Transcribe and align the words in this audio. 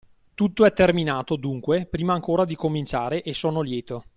Tutto 0.33 0.65
è 0.65 0.73
terminato, 0.73 1.35
dunque, 1.35 1.85
prima 1.85 2.13
ancora 2.15 2.43
di 2.43 2.55
cominciare 2.55 3.21
e 3.21 3.35
sono 3.35 3.61
lieto. 3.61 4.05